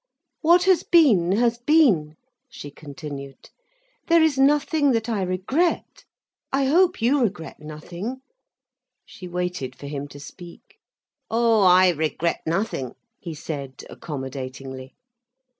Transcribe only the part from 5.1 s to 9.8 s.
regret. I hope you regret nothing—" She waited